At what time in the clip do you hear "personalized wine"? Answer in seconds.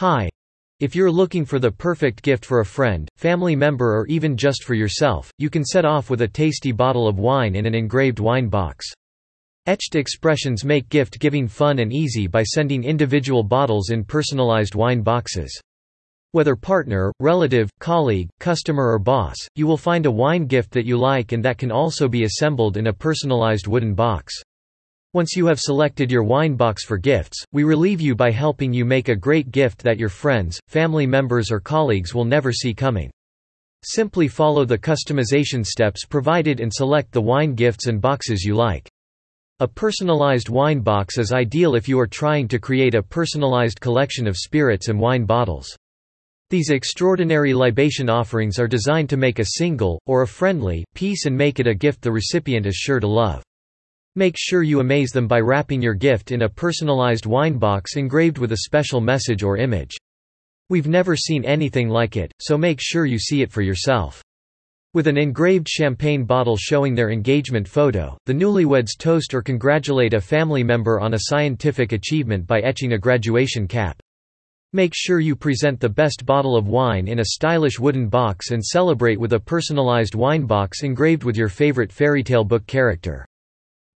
14.02-15.02, 39.66-40.78, 56.48-57.58, 79.40-80.46